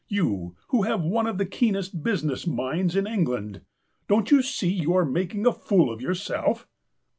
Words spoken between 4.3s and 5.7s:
you see you are making a